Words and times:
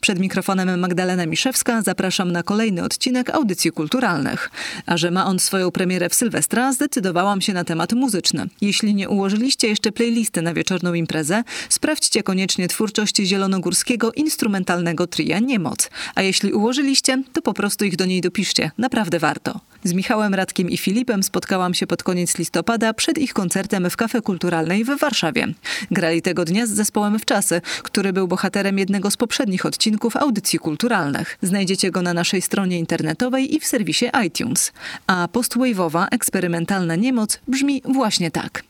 Przed 0.00 0.18
mikrofonem 0.18 0.80
Magdalena 0.80 1.26
Miszewska 1.26 1.82
zapraszam 1.82 2.32
na 2.32 2.42
kolejny 2.42 2.82
odcinek 2.82 3.30
audycji 3.30 3.70
kulturalnych. 3.70 4.50
A 4.86 4.96
że 4.96 5.10
ma 5.10 5.26
on 5.26 5.38
swoją 5.38 5.70
premierę 5.70 6.08
w 6.08 6.14
Sylwestra, 6.14 6.72
zdecydowałam 6.72 7.40
się 7.40 7.52
na 7.52 7.64
temat 7.64 7.92
muzyczny. 7.92 8.46
Jeśli 8.60 8.94
nie 8.94 9.08
ułożyliście 9.08 9.68
jeszcze 9.68 9.92
playlisty 9.92 10.42
na 10.42 10.54
wieczorną 10.54 10.94
imprezę, 10.94 11.44
sprawdźcie 11.68 12.22
koniecznie 12.22 12.68
twórczość 12.68 13.16
zielonogórskiego 13.16 14.12
instrumentalnego 14.12 15.06
tria 15.06 15.38
Niemoc. 15.38 15.90
A 16.14 16.22
jeśli 16.22 16.52
ułożyliście, 16.52 17.22
to 17.32 17.42
po 17.42 17.54
prostu 17.54 17.84
ich 17.84 17.96
do 17.96 18.06
niej 18.06 18.20
dopiszcie. 18.20 18.70
Naprawdę 18.78 19.18
warto. 19.18 19.60
Z 19.84 19.92
Michałem 19.92 20.34
Radkiem 20.34 20.70
i 20.70 20.76
Filipem 20.76 21.22
spotkałam 21.22 21.74
się 21.74 21.86
pod 21.86 22.02
koniec 22.02 22.38
listopada 22.38 22.94
przed 22.94 23.18
ich 23.18 23.32
koncertem 23.32 23.90
w 23.90 23.96
Kafe 23.96 24.22
Kulturalnej 24.22 24.84
w 24.84 24.98
Warszawie. 24.98 25.46
Grali 25.90 26.22
tego 26.22 26.44
dnia 26.44 26.66
z 26.66 26.70
zespołem 26.70 27.18
Wczasy, 27.18 27.60
który 27.82 28.12
był 28.12 28.28
bohaterem 28.28 28.78
jednego 28.78 29.10
z 29.10 29.16
poprzednich 29.16 29.66
odcinków 29.66 29.87
audycji 30.16 30.58
kulturalnych. 30.58 31.38
Znajdziecie 31.42 31.90
go 31.90 32.02
na 32.02 32.14
naszej 32.14 32.42
stronie 32.42 32.78
internetowej 32.78 33.54
i 33.54 33.60
w 33.60 33.66
serwisie 33.66 34.06
iTunes. 34.26 34.72
A 35.06 35.28
postwave'owa, 35.32 36.06
eksperymentalna 36.10 36.96
niemoc 36.96 37.40
brzmi 37.48 37.82
właśnie 37.84 38.30
tak. 38.30 38.62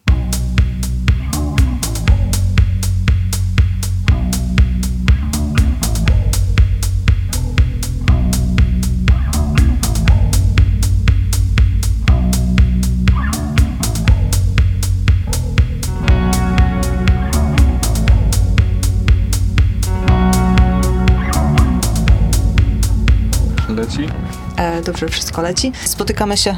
Leci? 23.88 24.08
E, 24.56 24.82
dobrze, 24.82 25.08
wszystko 25.08 25.42
leci. 25.42 25.72
Spotykamy 25.84 26.36
się 26.36 26.56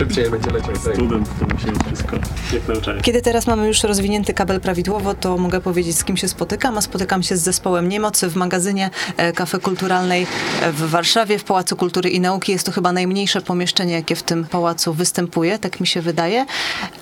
Szybciej 0.00 0.30
będzie 0.30 0.50
leciał. 0.50 0.76
Student 0.76 1.28
to 1.40 1.46
musi 1.54 1.66
być 1.66 1.82
wszystko 1.86 2.16
jak 2.52 2.68
na 2.68 2.74
uczelni. 2.74 3.02
Kiedy 3.02 3.22
teraz 3.22 3.46
mamy 3.46 3.66
już 3.66 3.82
rozwinięty 3.82 4.34
kabel 4.34 4.60
prawidłowo, 4.60 5.14
to 5.14 5.38
mogę 5.38 5.60
powiedzieć, 5.60 5.98
z 5.98 6.04
kim 6.04 6.16
się 6.16 6.28
spotykam, 6.28 6.78
a 6.78 6.80
spotykam 6.80 7.22
się 7.22 7.36
z 7.36 7.42
zespołem 7.42 7.88
Niemocy 7.88 8.28
w 8.28 8.36
magazynie 8.36 8.90
e, 9.16 9.32
Kafe 9.32 9.58
Kulturalnej 9.58 10.26
w 10.72 10.90
Warszawie, 10.90 11.38
w 11.38 11.44
Pałacu 11.44 11.76
Kultury 11.76 12.10
i 12.10 12.20
Nauki. 12.20 12.52
Jest 12.52 12.66
to 12.66 12.72
chyba 12.72 12.92
najmniejsze 12.92 13.40
pomieszczenie, 13.40 13.94
jakie 13.94 14.16
w 14.16 14.22
tym 14.22 14.44
pałacu 14.44 14.92
występuje, 14.92 15.58
tak 15.58 15.80
mi 15.80 15.86
się 15.86 16.02
wydaje. 16.02 16.46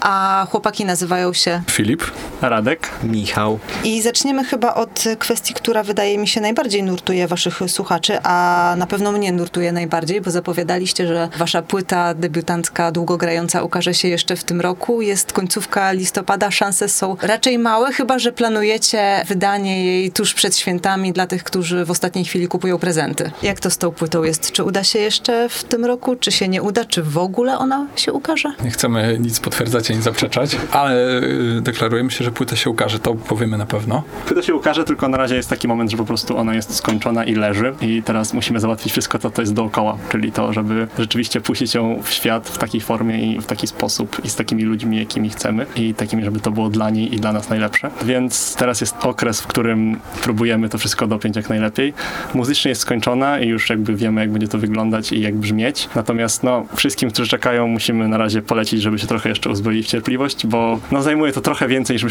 A 0.01 0.47
chłopaki 0.51 0.85
nazywają 0.85 1.33
się... 1.33 1.63
Filip? 1.71 2.03
Radek? 2.43 2.91
Michał. 3.03 3.59
I 3.85 4.03
zaczniemy 4.03 4.45
chyba 4.45 4.75
od 4.75 5.05
kwestii, 5.19 5.55
która 5.55 5.83
wydaje 5.83 6.19
mi 6.19 6.29
się 6.29 6.41
najbardziej 6.41 6.83
nurtuje 6.83 7.29
waszych 7.29 7.61
słuchaczy, 7.67 8.19
a 8.23 8.75
na 8.79 8.87
pewno 8.87 9.13
mnie 9.13 9.33
nurtuje 9.33 9.73
najbardziej, 9.73 10.21
bo 10.21 10.31
zapowiadaliście, 10.31 11.07
że 11.07 11.29
wasza 11.39 11.63
płyta 11.63 12.15
debiutancka 12.15 12.93
długogrająca 12.93 13.63
ukaże 13.63 13.95
się 13.95 14.09
jeszcze 14.09 14.37
w 14.37 14.45
tym 14.45 14.61
roku. 14.61 15.03
Jest 15.03 15.33
końcówka 15.33 15.93
listopada, 15.93 16.51
szanse 16.51 16.89
są 16.89 17.17
raczej 17.23 17.59
małe, 17.59 17.93
chyba 17.93 18.19
że 18.19 18.33
planujecie 18.33 19.25
wydanie 19.27 19.87
jej 19.87 20.13
tuż 20.13 20.35
przed 20.35 20.57
świętami 20.57 21.13
dla 21.13 21.27
tych, 21.27 21.45
którzy 21.45 21.85
w 21.85 21.91
ostatniej 21.91 22.25
chwili 22.25 22.49
kupują 22.49 22.79
prezenty. 22.79 23.31
Jak 23.43 23.61
to 23.61 23.71
z 23.71 23.79
tą 23.79 23.91
płytą 23.91 24.23
jest? 24.23 24.53
Czy 24.53 24.65
uda 24.65 24.85
się 24.85 24.99
jeszcze 24.99 25.49
w 25.49 25.65
tym 25.65 25.85
roku? 25.85 26.17
Czy 26.17 26.33
się 26.33 26.49
nie 26.49 26.63
uda? 26.63 26.85
Czy 26.85 27.03
w 27.03 27.19
ogóle 27.19 27.59
ona 27.59 27.87
się 27.97 28.13
ukaże? 28.13 28.53
Nie 28.65 28.71
chcemy 28.71 29.19
nic 29.21 29.41
potwierdzać 29.41 29.91
ani 29.91 30.03
zaprzeczać, 30.03 30.57
ale 30.73 31.21
y, 31.23 31.61
deklarujemy 31.61 32.11
się, 32.11 32.25
że 32.25 32.28
płyta 32.31 32.57
się 32.57 32.71
ukaże, 32.71 32.99
to 32.99 33.15
powiemy 33.15 33.59
na 33.59 33.67
pewno. 33.67 34.03
Płyta 34.27 34.43
się 34.43 34.55
ukaże, 34.55 34.85
tylko 34.85 35.09
na 35.09 35.17
razie 35.17 35.35
jest 35.35 35.51
taki 35.51 35.69
moment, 35.69 35.91
że 35.91 35.97
po 35.97 36.05
prostu 36.05 36.37
ona 36.37 36.55
jest 36.55 36.75
skończona 36.75 37.25
i 37.25 37.35
leży 37.35 37.75
i 37.81 38.03
teraz 38.03 38.35
musimy 38.35 38.61
załatwić 38.61 38.93
wszystko 38.93 39.19
to, 39.19 39.31
co 39.31 39.43
jest 39.43 39.55
dookoła, 39.55 39.99
czyli 40.11 40.33
to, 40.33 40.53
żeby 40.53 40.89
rzeczywiście 40.99 41.41
puścić 41.41 41.75
ją 41.75 42.03
w 42.03 42.11
świat 42.11 42.49
w 42.49 42.59
takiej 42.59 42.81
formie 42.81 43.33
i 43.33 43.41
w 43.41 43.47
taki 43.47 43.67
sposób 43.67 44.25
i 44.25 44.31
z 44.31 44.35
takimi 44.35 44.63
ludźmi, 44.63 44.99
jakimi 44.99 45.31
chcemy 45.31 45.67
i 45.77 45.95
takimi, 45.95 46.25
żeby 46.25 46.41
to 46.41 46.51
było 46.51 46.69
dla 46.69 46.91
niej 46.91 47.15
i 47.15 47.21
dla 47.21 47.33
nas 47.33 47.49
najlepsze. 47.49 47.91
Więc 48.05 48.57
teraz 48.57 48.81
jest 48.81 48.95
okres, 49.03 49.41
w 49.41 49.47
którym 49.47 50.01
próbujemy 50.23 50.69
to 50.69 50.79
wszystko 50.79 51.07
dopiąć 51.07 51.37
jak 51.37 51.49
najlepiej. 51.49 51.95
Muzycznie 52.35 52.69
jest 52.69 52.81
skończona 52.81 53.41
i 53.41 53.49
już 53.49 53.71
jakby 53.71 53.95
wiemy, 53.95 54.21
jak 54.21 54.31
będzie 54.31 54.49
to 54.49 54.59
wyglądać 54.59 55.13
i 55.13 55.21
jak 55.21 55.37
brzmieć. 55.37 55.89
Natomiast 55.95 56.43
no, 56.43 56.67
wszystkim, 56.77 57.11
którzy 57.11 57.29
czekają, 57.29 57.69
musimy 57.69 58.09
na 58.09 58.19
razie 58.19 58.43
polecić, 58.43 58.83
żeby 58.83 58.99
się 58.99 59.07
trochę 59.07 59.29
jeszcze 59.29 59.51
uzbroili 59.51 59.83
w 59.83 59.87
cierpliwość, 59.87 60.47
bo 60.47 60.81
no, 60.93 61.03
zajmuje 61.03 61.33
to 61.33 61.41
trochę 61.41 61.69
więcej 61.69 61.95
niż 61.95 62.05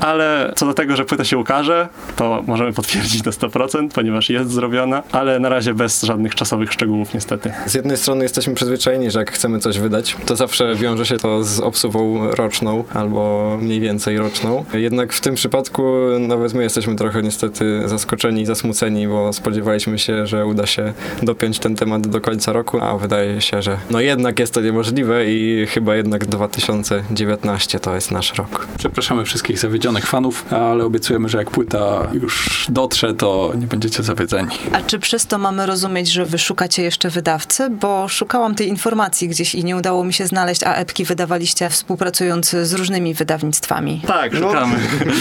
ale 0.00 0.52
co 0.56 0.66
do 0.66 0.74
tego, 0.74 0.96
że 0.96 1.04
płyta 1.04 1.24
się 1.24 1.38
ukaże, 1.38 1.88
to 2.16 2.42
możemy 2.46 2.72
potwierdzić 2.72 3.24
na 3.24 3.32
100%, 3.32 3.88
ponieważ 3.94 4.30
jest 4.30 4.50
zrobiona, 4.50 5.02
ale 5.12 5.40
na 5.40 5.48
razie 5.48 5.74
bez 5.74 6.02
żadnych 6.02 6.34
czasowych 6.34 6.72
szczegółów 6.72 7.14
niestety. 7.14 7.52
Z 7.66 7.74
jednej 7.74 7.96
strony 7.96 8.22
jesteśmy 8.22 8.54
przyzwyczajeni, 8.54 9.10
że 9.10 9.18
jak 9.18 9.32
chcemy 9.32 9.58
coś 9.58 9.78
wydać, 9.78 10.16
to 10.26 10.36
zawsze 10.36 10.74
wiąże 10.74 11.06
się 11.06 11.16
to 11.16 11.44
z 11.44 11.60
obsuwą 11.60 12.30
roczną 12.30 12.84
albo 12.94 13.56
mniej 13.62 13.80
więcej 13.80 14.18
roczną. 14.18 14.64
Jednak 14.72 15.12
w 15.12 15.20
tym 15.20 15.34
przypadku 15.34 15.82
nawet 16.20 16.54
my 16.54 16.62
jesteśmy 16.62 16.96
trochę 16.96 17.22
niestety 17.22 17.88
zaskoczeni 17.88 18.42
i 18.42 18.46
zasmuceni, 18.46 19.08
bo 19.08 19.32
spodziewaliśmy 19.32 19.98
się, 19.98 20.26
że 20.26 20.46
uda 20.46 20.66
się 20.66 20.92
dopiąć 21.22 21.58
ten 21.58 21.76
temat 21.76 22.06
do 22.06 22.20
końca 22.20 22.52
roku, 22.52 22.78
a 22.80 22.98
wydaje 22.98 23.40
się, 23.40 23.62
że 23.62 23.78
no 23.90 24.00
jednak 24.00 24.38
jest 24.38 24.54
to 24.54 24.60
niemożliwe 24.60 25.26
i 25.26 25.66
chyba 25.66 25.96
jednak 25.96 26.26
2019 26.26 27.80
to 27.80 27.94
jest 27.94 28.10
nasz 28.10 28.34
rok. 28.34 28.66
Przepraszamy 28.78 29.24
wszystkich 29.24 29.47
zawiedzionych 29.56 30.06
fanów, 30.06 30.52
ale 30.52 30.84
obiecujemy, 30.84 31.28
że 31.28 31.38
jak 31.38 31.50
płyta 31.50 32.08
już 32.12 32.66
dotrze, 32.68 33.14
to 33.14 33.52
nie 33.58 33.66
będziecie 33.66 34.02
zawiedzeni. 34.02 34.56
A 34.72 34.80
czy 34.80 34.98
przez 34.98 35.26
to 35.26 35.38
mamy 35.38 35.66
rozumieć, 35.66 36.12
że 36.12 36.24
wy 36.26 36.38
szukacie 36.38 36.82
jeszcze 36.82 37.10
wydawcy? 37.10 37.70
Bo 37.70 38.08
szukałam 38.08 38.54
tej 38.54 38.68
informacji 38.68 39.28
gdzieś 39.28 39.54
i 39.54 39.64
nie 39.64 39.76
udało 39.76 40.04
mi 40.04 40.12
się 40.12 40.26
znaleźć, 40.26 40.62
a 40.62 40.74
epki 40.74 41.04
wydawaliście 41.04 41.70
współpracując 41.70 42.50
z 42.50 42.72
różnymi 42.72 43.14
wydawnictwami. 43.14 44.00
Tak, 44.06 44.36
szukamy. 44.36 44.76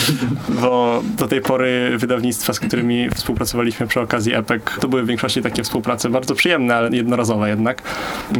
Bo 0.62 1.04
do 1.18 1.28
tej 1.28 1.42
pory 1.42 1.98
wydawnictwa, 1.98 2.54
z 2.54 2.60
którymi 2.60 3.10
współpracowaliśmy 3.10 3.88
przy 3.88 4.02
okazji 4.02 4.34
EPEC, 4.34 4.64
to 4.80 4.88
były 4.88 5.04
w 5.04 5.08
większości 5.08 5.42
takie 5.42 5.64
współprace 5.64 6.10
bardzo 6.10 6.36
przyjemne, 6.36 6.76
ale 6.76 6.90
jednorazowe 6.90 7.50
jednak. 7.50 7.82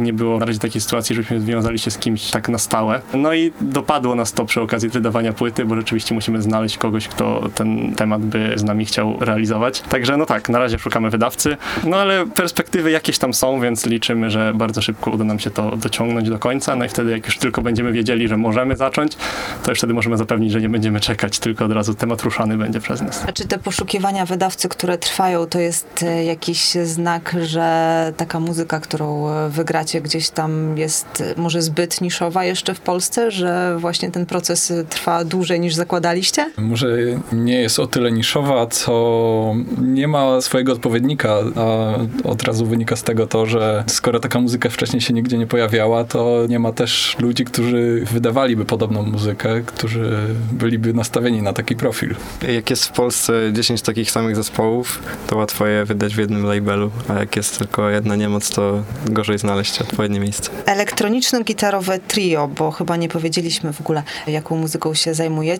Nie 0.00 0.12
było 0.12 0.38
na 0.38 0.46
razie 0.46 0.58
takiej 0.58 0.80
sytuacji, 0.80 1.16
żebyśmy 1.16 1.40
związali 1.40 1.78
się 1.78 1.90
z 1.90 1.98
kimś 1.98 2.30
tak 2.30 2.48
na 2.48 2.58
stałe. 2.58 3.00
No 3.14 3.34
i 3.34 3.52
dopadło 3.60 4.14
nas 4.14 4.32
to 4.32 4.44
przy 4.44 4.60
okazji 4.60 4.88
wydawania 4.88 5.32
płyty, 5.32 5.64
bo 5.64 5.74
rzeczywiście 5.78 6.14
musimy 6.14 6.42
znaleźć 6.42 6.78
kogoś, 6.78 7.08
kto 7.08 7.48
ten 7.54 7.94
temat 7.94 8.22
by 8.22 8.52
z 8.56 8.64
nami 8.64 8.84
chciał 8.84 9.16
realizować. 9.20 9.80
Także 9.80 10.16
no 10.16 10.26
tak, 10.26 10.48
na 10.48 10.58
razie 10.58 10.78
szukamy 10.78 11.10
wydawcy, 11.10 11.56
no 11.84 11.96
ale 11.96 12.26
perspektywy 12.26 12.90
jakieś 12.90 13.18
tam 13.18 13.34
są, 13.34 13.60
więc 13.60 13.86
liczymy, 13.86 14.30
że 14.30 14.52
bardzo 14.54 14.82
szybko 14.82 15.10
uda 15.10 15.24
nam 15.24 15.38
się 15.38 15.50
to 15.50 15.76
dociągnąć 15.76 16.30
do 16.30 16.38
końca. 16.38 16.76
No 16.76 16.84
i 16.84 16.88
wtedy, 16.88 17.10
jak 17.10 17.26
już 17.26 17.38
tylko 17.38 17.62
będziemy 17.62 17.92
wiedzieli, 17.92 18.28
że 18.28 18.36
możemy 18.36 18.76
zacząć, 18.76 19.16
to 19.64 19.70
już 19.70 19.78
wtedy 19.78 19.94
możemy 19.94 20.16
zapewnić, 20.16 20.52
że 20.52 20.60
nie 20.60 20.68
będziemy 20.68 21.00
czekać, 21.00 21.38
tylko 21.38 21.64
od 21.64 21.72
razu 21.72 21.94
temat 21.94 22.22
ruszany 22.22 22.56
będzie 22.56 22.80
przez 22.80 23.02
nas. 23.02 23.24
A 23.28 23.32
czy 23.32 23.48
te 23.48 23.58
poszukiwania 23.58 24.26
wydawcy, 24.26 24.68
które 24.68 24.98
trwają, 24.98 25.46
to 25.46 25.58
jest 25.58 26.02
e, 26.02 26.24
jakiś 26.24 26.70
znak, 26.70 27.36
że 27.42 28.12
taka 28.16 28.40
muzyka, 28.40 28.80
którą 28.80 29.28
e, 29.28 29.48
wygracie 29.48 30.00
gdzieś 30.00 30.30
tam 30.30 30.78
jest 30.78 31.20
e, 31.20 31.40
może 31.40 31.62
zbyt 31.62 32.00
niszowa 32.00 32.44
jeszcze 32.44 32.74
w 32.74 32.80
Polsce, 32.80 33.30
że 33.30 33.76
właśnie 33.78 34.10
ten 34.10 34.26
proces 34.26 34.72
trwa 34.88 35.24
dłużej 35.24 35.60
niż 35.60 35.67
zakładaliście? 35.74 36.50
Może 36.58 36.96
nie 37.32 37.60
jest 37.60 37.78
o 37.78 37.86
tyle 37.86 38.12
niszowa, 38.12 38.66
co 38.66 39.54
nie 39.82 40.08
ma 40.08 40.40
swojego 40.40 40.72
odpowiednika, 40.72 41.38
a 41.56 41.94
od 42.28 42.42
razu 42.42 42.66
wynika 42.66 42.96
z 42.96 43.02
tego 43.02 43.26
to, 43.26 43.46
że 43.46 43.84
skoro 43.86 44.20
taka 44.20 44.40
muzyka 44.40 44.68
wcześniej 44.68 45.00
się 45.00 45.14
nigdzie 45.14 45.38
nie 45.38 45.46
pojawiała, 45.46 46.04
to 46.04 46.46
nie 46.48 46.58
ma 46.58 46.72
też 46.72 47.16
ludzi, 47.18 47.44
którzy 47.44 48.04
wydawaliby 48.12 48.64
podobną 48.64 49.02
muzykę, 49.02 49.60
którzy 49.66 50.18
byliby 50.52 50.94
nastawieni 50.94 51.42
na 51.42 51.52
taki 51.52 51.76
profil. 51.76 52.14
Jak 52.54 52.70
jest 52.70 52.84
w 52.84 52.92
Polsce 52.92 53.32
10 53.52 53.82
takich 53.82 54.10
samych 54.10 54.36
zespołów, 54.36 55.02
to 55.26 55.36
łatwo 55.36 55.66
je 55.66 55.84
wydać 55.84 56.14
w 56.14 56.18
jednym 56.18 56.46
labelu, 56.46 56.90
a 57.08 57.14
jak 57.14 57.36
jest 57.36 57.58
tylko 57.58 57.90
jedna 57.90 58.16
niemoc, 58.16 58.50
to 58.50 58.82
gorzej 59.10 59.38
znaleźć 59.38 59.80
odpowiednie 59.80 60.20
miejsce. 60.20 60.50
Elektroniczno-gitarowe 60.66 61.98
trio, 62.08 62.48
bo 62.48 62.70
chyba 62.70 62.96
nie 62.96 63.08
powiedzieliśmy 63.08 63.72
w 63.72 63.80
ogóle, 63.80 64.02
jaką 64.26 64.56
muzyką 64.56 64.94
się 64.94 65.14
zajmujecie. 65.14 65.57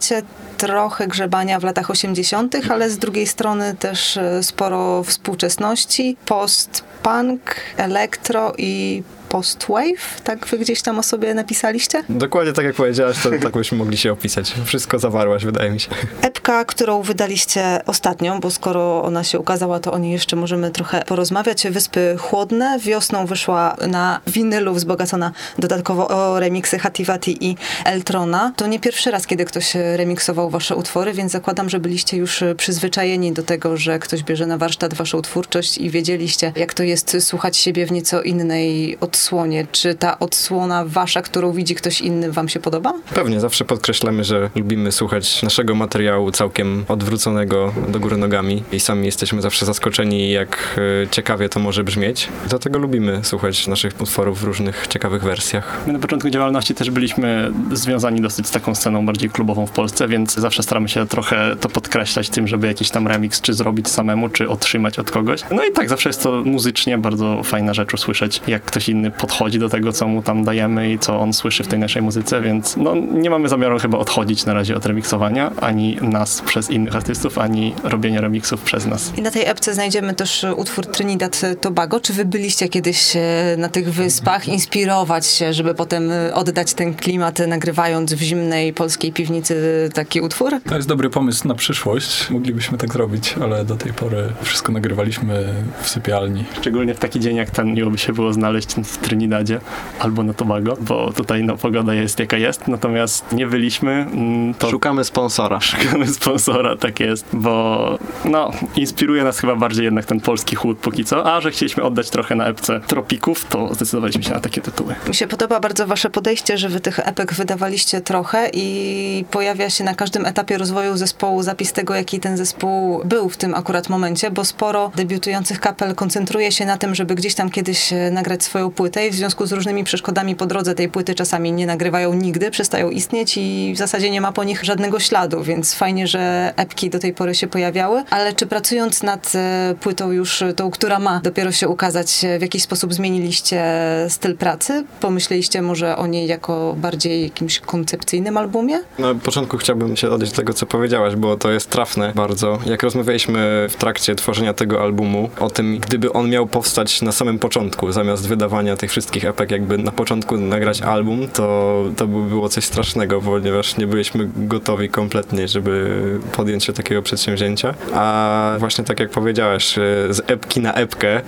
Trochę 0.56 1.06
grzebania 1.06 1.60
w 1.60 1.64
latach 1.64 1.90
80., 1.90 2.56
ale 2.70 2.90
z 2.90 2.98
drugiej 2.98 3.26
strony 3.26 3.74
też 3.74 4.16
e, 4.16 4.42
sporo 4.42 5.04
współczesności, 5.04 6.16
post-punk, 6.26 7.40
elektro 7.76 8.52
i 8.58 9.02
post-wave, 9.28 10.20
tak 10.24 10.46
wy 10.46 10.58
gdzieś 10.58 10.82
tam 10.82 10.98
o 10.98 11.02
sobie 11.02 11.34
napisaliście? 11.34 12.02
Dokładnie 12.08 12.52
tak 12.52 12.64
jak 12.64 12.74
powiedziałaś, 12.74 13.16
to 13.22 13.30
tak 13.30 13.52
byśmy 13.52 13.78
mogli 13.78 13.96
się 13.96 14.12
opisać. 14.12 14.54
Wszystko 14.64 14.98
zawarłaś, 14.98 15.44
wydaje 15.44 15.70
mi 15.70 15.80
się. 15.80 15.88
Epka 16.22 16.64
którą 16.64 17.02
wydaliście 17.02 17.80
ostatnio, 17.86 18.38
bo 18.38 18.50
skoro 18.50 19.02
ona 19.02 19.24
się 19.24 19.38
ukazała, 19.38 19.80
to 19.80 19.92
o 19.92 19.98
niej 19.98 20.12
jeszcze 20.12 20.36
możemy 20.36 20.70
trochę 20.70 21.02
porozmawiać. 21.06 21.66
Wyspy 21.70 22.16
Chłodne. 22.18 22.78
Wiosną 22.78 23.26
wyszła 23.26 23.76
na 23.88 24.20
winylu 24.26 24.74
wzbogacona 24.74 25.32
dodatkowo 25.58 26.08
o 26.08 26.40
remiksy 26.40 26.78
Hativati 26.78 27.46
i 27.46 27.56
Eltrona. 27.84 28.52
To 28.56 28.66
nie 28.66 28.80
pierwszy 28.80 29.10
raz, 29.10 29.26
kiedy 29.26 29.44
ktoś 29.44 29.74
remiksował 29.74 30.50
wasze 30.50 30.76
utwory, 30.76 31.12
więc 31.12 31.32
zakładam, 31.32 31.68
że 31.68 31.80
byliście 31.80 32.16
już 32.16 32.44
przyzwyczajeni 32.56 33.32
do 33.32 33.42
tego, 33.42 33.76
że 33.76 33.98
ktoś 33.98 34.22
bierze 34.22 34.46
na 34.46 34.58
warsztat 34.58 34.94
waszą 34.94 35.22
twórczość 35.22 35.78
i 35.78 35.90
wiedzieliście, 35.90 36.52
jak 36.56 36.74
to 36.74 36.82
jest 36.82 37.16
słuchać 37.20 37.56
siebie 37.56 37.86
w 37.86 37.92
nieco 37.92 38.22
innej 38.22 38.96
odsłonie. 39.18 39.66
Czy 39.72 39.94
ta 39.94 40.18
odsłona 40.18 40.84
wasza, 40.84 41.22
którą 41.22 41.52
widzi 41.52 41.74
ktoś 41.74 42.00
inny, 42.00 42.32
wam 42.32 42.48
się 42.48 42.60
podoba? 42.60 42.92
Pewnie, 43.14 43.40
zawsze 43.40 43.64
podkreślamy, 43.64 44.24
że 44.24 44.50
lubimy 44.56 44.92
słuchać 44.92 45.42
naszego 45.42 45.74
materiału 45.74 46.30
całkiem 46.30 46.84
odwróconego 46.88 47.74
do 47.88 48.00
góry 48.00 48.16
nogami 48.16 48.62
i 48.72 48.80
sami 48.80 49.06
jesteśmy 49.06 49.42
zawsze 49.42 49.66
zaskoczeni, 49.66 50.30
jak 50.30 50.78
e, 51.04 51.08
ciekawie 51.08 51.48
to 51.48 51.60
może 51.60 51.84
brzmieć. 51.84 52.28
Dlatego 52.48 52.78
lubimy 52.78 53.20
słuchać 53.24 53.66
naszych 53.66 54.00
utworów 54.00 54.40
w 54.40 54.44
różnych 54.44 54.86
ciekawych 54.88 55.22
wersjach. 55.22 55.82
My 55.86 55.92
na 55.92 55.98
początku 55.98 56.30
działalności 56.30 56.74
też 56.74 56.90
byliśmy 56.90 57.52
związani 57.72 58.20
dosyć 58.20 58.46
z 58.46 58.50
taką 58.50 58.74
sceną 58.74 59.06
bardziej 59.06 59.30
klubową 59.30 59.66
w 59.66 59.70
Polsce, 59.70 60.08
więc 60.08 60.34
zawsze 60.34 60.62
staramy 60.62 60.88
się 60.88 61.06
trochę 61.06 61.56
to 61.60 61.68
podkreślać 61.68 62.28
tym, 62.28 62.48
żeby 62.48 62.66
jakiś 62.66 62.90
tam 62.90 63.08
remix 63.08 63.40
czy 63.40 63.54
zrobić 63.54 63.88
samemu, 63.88 64.28
czy 64.28 64.48
otrzymać 64.48 64.98
od 64.98 65.10
kogoś. 65.10 65.40
No 65.50 65.64
i 65.64 65.72
tak, 65.72 65.88
zawsze 65.88 66.08
jest 66.08 66.22
to 66.22 66.42
muzycznie 66.44 66.98
bardzo 66.98 67.42
fajna 67.42 67.74
rzecz 67.74 67.94
usłyszeć, 67.94 68.40
jak 68.46 68.62
ktoś 68.62 68.88
inny 68.88 69.07
podchodzi 69.10 69.58
do 69.58 69.68
tego, 69.68 69.92
co 69.92 70.08
mu 70.08 70.22
tam 70.22 70.44
dajemy 70.44 70.92
i 70.92 70.98
co 70.98 71.20
on 71.20 71.32
słyszy 71.32 71.64
w 71.64 71.68
tej 71.68 71.78
naszej 71.78 72.02
muzyce, 72.02 72.40
więc 72.40 72.76
no 72.76 72.94
nie 72.94 73.30
mamy 73.30 73.48
zamiaru 73.48 73.78
chyba 73.78 73.98
odchodzić 73.98 74.46
na 74.46 74.54
razie 74.54 74.76
od 74.76 74.86
remiksowania, 74.86 75.50
ani 75.60 75.96
nas 76.02 76.42
przez 76.42 76.70
innych 76.70 76.96
artystów, 76.96 77.38
ani 77.38 77.74
robienia 77.84 78.20
remiksów 78.20 78.62
przez 78.62 78.86
nas. 78.86 79.12
I 79.16 79.22
na 79.22 79.30
tej 79.30 79.46
epce 79.46 79.74
znajdziemy 79.74 80.14
też 80.14 80.46
utwór 80.56 80.86
Trinidad 80.86 81.42
Tobago. 81.60 82.00
Czy 82.00 82.12
wy 82.12 82.24
byliście 82.24 82.68
kiedyś 82.68 83.16
e, 83.16 83.20
na 83.58 83.68
tych 83.68 83.92
wyspach, 83.92 84.48
inspirować 84.48 85.26
się, 85.26 85.52
żeby 85.52 85.74
potem 85.74 86.12
e, 86.12 86.34
oddać 86.34 86.74
ten 86.74 86.94
klimat, 86.94 87.38
nagrywając 87.38 88.14
w 88.14 88.20
zimnej 88.20 88.72
polskiej 88.72 89.12
piwnicy 89.12 89.88
taki 89.94 90.20
utwór? 90.20 90.52
To 90.68 90.76
jest 90.76 90.88
dobry 90.88 91.10
pomysł 91.10 91.48
na 91.48 91.54
przyszłość. 91.54 92.30
Moglibyśmy 92.30 92.78
tak 92.78 92.92
zrobić, 92.92 93.34
ale 93.42 93.64
do 93.64 93.76
tej 93.76 93.92
pory 93.92 94.32
wszystko 94.42 94.72
nagrywaliśmy 94.72 95.54
w 95.82 95.88
sypialni. 95.88 96.44
Szczególnie 96.60 96.94
w 96.94 96.98
taki 96.98 97.20
dzień 97.20 97.36
jak 97.36 97.50
ten 97.50 97.74
miło 97.74 97.90
by 97.90 97.98
się 97.98 98.12
było 98.12 98.32
znaleźć 98.32 98.76
w 99.02 99.04
Trinidadzie 99.04 99.60
albo 99.98 100.22
na 100.22 100.34
Tobago, 100.34 100.76
bo 100.80 101.12
tutaj 101.12 101.44
no, 101.44 101.56
pogoda 101.56 101.94
jest 101.94 102.18
jaka 102.18 102.36
jest, 102.36 102.68
natomiast 102.68 103.32
nie 103.32 103.46
byliśmy. 103.46 103.92
mm, 103.92 104.54
To 104.54 104.70
Szukamy 104.70 105.04
sponsora. 105.04 105.60
szukamy 105.70 106.06
sponsora, 106.06 106.76
tak 106.76 107.00
jest, 107.00 107.26
bo 107.32 107.98
no, 108.24 108.50
inspiruje 108.76 109.24
nas 109.24 109.38
chyba 109.38 109.56
bardziej 109.56 109.84
jednak 109.84 110.04
ten 110.04 110.20
polski 110.20 110.56
chłód 110.56 110.78
póki 110.78 111.04
co, 111.04 111.34
a 111.34 111.40
że 111.40 111.50
chcieliśmy 111.50 111.82
oddać 111.82 112.10
trochę 112.10 112.34
na 112.34 112.46
epce 112.46 112.80
tropików, 112.80 113.44
to 113.44 113.74
zdecydowaliśmy 113.74 114.22
się 114.22 114.30
na 114.30 114.40
takie 114.40 114.60
tytuły. 114.60 114.94
Mi 115.08 115.14
się 115.14 115.26
podoba 115.26 115.60
bardzo 115.60 115.86
wasze 115.86 116.10
podejście, 116.10 116.58
że 116.58 116.68
wy 116.68 116.80
tych 116.80 116.98
epek 116.98 117.34
wydawaliście 117.34 118.00
trochę 118.00 118.50
i 118.52 119.24
pojawia 119.30 119.70
się 119.70 119.84
na 119.84 119.94
każdym 119.94 120.26
etapie 120.26 120.58
rozwoju 120.58 120.96
zespołu 120.96 121.42
zapis 121.42 121.72
tego, 121.72 121.94
jaki 121.94 122.20
ten 122.20 122.36
zespół 122.36 123.00
był 123.04 123.28
w 123.28 123.36
tym 123.36 123.54
akurat 123.54 123.88
momencie, 123.88 124.30
bo 124.30 124.44
sporo 124.44 124.90
debiutujących 124.96 125.60
kapel 125.60 125.94
koncentruje 125.94 126.52
się 126.52 126.66
na 126.66 126.76
tym, 126.78 126.94
żeby 126.94 127.14
gdzieś 127.14 127.34
tam 127.34 127.50
kiedyś 127.50 127.92
e, 127.92 128.10
nagrać 128.10 128.44
swoją 128.44 128.70
płytę 128.70 128.87
i 128.96 129.10
w 129.10 129.14
związku 129.14 129.46
z 129.46 129.52
różnymi 129.52 129.84
przeszkodami 129.84 130.36
po 130.36 130.46
drodze 130.46 130.74
tej 130.74 130.88
płyty 130.88 131.14
czasami 131.14 131.52
nie 131.52 131.66
nagrywają 131.66 132.14
nigdy, 132.14 132.50
przestają 132.50 132.90
istnieć 132.90 133.36
i 133.36 133.72
w 133.74 133.78
zasadzie 133.78 134.10
nie 134.10 134.20
ma 134.20 134.32
po 134.32 134.44
nich 134.44 134.64
żadnego 134.64 135.00
śladu, 135.00 135.42
więc 135.42 135.74
fajnie, 135.74 136.06
że 136.06 136.52
epki 136.56 136.90
do 136.90 136.98
tej 136.98 137.12
pory 137.12 137.34
się 137.34 137.46
pojawiały, 137.46 138.04
ale 138.10 138.32
czy 138.32 138.46
pracując 138.46 139.02
nad 139.02 139.32
e, 139.34 139.74
płytą 139.80 140.10
już 140.10 140.42
e, 140.42 140.52
tą, 140.52 140.70
która 140.70 140.98
ma 140.98 141.20
dopiero 141.20 141.52
się 141.52 141.68
ukazać, 141.68 142.24
e, 142.24 142.38
w 142.38 142.42
jakiś 142.42 142.62
sposób 142.62 142.94
zmieniliście 142.94 143.64
styl 144.08 144.36
pracy? 144.36 144.84
Pomyśleliście 145.00 145.62
może 145.62 145.96
o 145.96 146.06
niej 146.06 146.26
jako 146.26 146.74
bardziej 146.78 147.22
jakimś 147.22 147.60
koncepcyjnym 147.60 148.36
albumie? 148.36 148.80
Na 148.98 149.14
początku 149.14 149.58
chciałbym 149.58 149.96
się 149.96 150.10
odnieść 150.10 150.32
do 150.32 150.36
tego, 150.36 150.54
co 150.54 150.66
powiedziałaś, 150.66 151.16
bo 151.16 151.36
to 151.36 151.50
jest 151.50 151.70
trafne 151.70 152.12
bardzo. 152.14 152.58
Jak 152.66 152.82
rozmawialiśmy 152.82 153.66
w 153.70 153.76
trakcie 153.76 154.14
tworzenia 154.14 154.54
tego 154.54 154.82
albumu 154.82 155.30
o 155.40 155.50
tym, 155.50 155.78
gdyby 155.78 156.12
on 156.12 156.30
miał 156.30 156.46
powstać 156.46 157.02
na 157.02 157.12
samym 157.12 157.38
początku, 157.38 157.92
zamiast 157.92 158.28
wydawania 158.28 158.76
tych 158.78 158.90
wszystkich 158.90 159.24
epek, 159.24 159.50
jakby 159.50 159.78
na 159.78 159.92
początku 159.92 160.36
nagrać 160.36 160.82
album, 160.82 161.28
to, 161.28 161.84
to 161.96 162.06
by 162.06 162.28
było 162.28 162.48
coś 162.48 162.64
strasznego, 162.64 163.20
ponieważ 163.20 163.76
nie 163.76 163.86
byliśmy 163.86 164.28
gotowi 164.36 164.88
kompletnie, 164.88 165.48
żeby 165.48 166.00
podjąć 166.32 166.64
się 166.64 166.72
takiego 166.72 167.02
przedsięwzięcia. 167.02 167.74
A 167.94 168.56
właśnie 168.58 168.84
tak 168.84 169.00
jak 169.00 169.10
powiedziałaś, 169.10 169.78
e, 169.78 169.82
z 170.10 170.22
epki 170.26 170.60
na 170.60 170.74
epkę, 170.74 171.20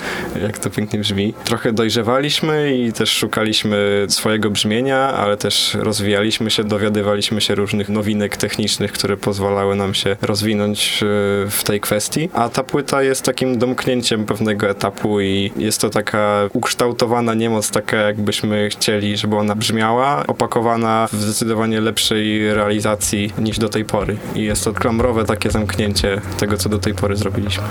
jak 0.43 0.59
to 0.59 0.71
pięknie 0.71 0.99
brzmi, 0.99 1.35
trochę 1.45 1.73
dojrzewaliśmy 1.73 2.77
i 2.77 2.93
też 2.93 3.11
szukaliśmy 3.11 4.07
swojego 4.09 4.51
brzmienia, 4.51 4.99
ale 4.99 5.37
też 5.37 5.75
rozwijaliśmy 5.81 6.51
się, 6.51 6.65
dowiadywaliśmy 6.65 7.41
się 7.41 7.55
różnych 7.55 7.89
nowinek 7.89 8.37
technicznych, 8.37 8.93
które 8.93 9.17
pozwalały 9.17 9.77
nam 9.77 9.95
się 9.95 10.17
rozwinąć 10.23 11.03
e, 11.03 11.07
w 11.51 11.61
tej 11.65 11.81
kwestii. 11.81 12.29
A 12.33 12.49
ta 12.49 12.63
płyta 12.63 13.03
jest 13.03 13.25
takim 13.25 13.59
domknięciem 13.59 14.27
pewnego 14.27 14.69
etapu 14.69 15.21
i 15.21 15.53
jest 15.57 15.81
to 15.81 15.91
taka 15.91 16.49
ukształtowana 16.53 17.35
niemoc, 17.41 17.71
taka 17.71 17.97
jakbyśmy 17.97 18.69
chcieli, 18.69 19.17
żeby 19.17 19.37
ona 19.37 19.55
brzmiała, 19.55 20.27
opakowana 20.27 21.09
w 21.13 21.17
zdecydowanie 21.17 21.81
lepszej 21.81 22.55
realizacji 22.55 23.33
niż 23.39 23.59
do 23.59 23.69
tej 23.69 23.85
pory. 23.85 24.17
I 24.35 24.43
jest 24.43 24.65
to 24.65 24.73
klamrowe 24.73 25.25
takie 25.25 25.51
zamknięcie 25.51 26.21
tego, 26.39 26.57
co 26.57 26.69
do 26.69 26.79
tej 26.79 26.95
pory 26.95 27.17
zrobiliśmy. 27.17 27.65